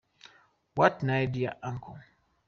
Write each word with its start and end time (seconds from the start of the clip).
What 0.73 1.03
an 1.03 1.11
idea, 1.11 1.57
uncle! 1.61 1.99